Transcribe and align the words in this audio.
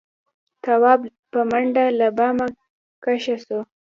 تواب 0.63 1.01
په 1.31 1.39
منډه 1.51 1.85
له 1.99 2.07
بامه 2.17 2.47
کښه 3.03 3.35
شو. 3.43 3.59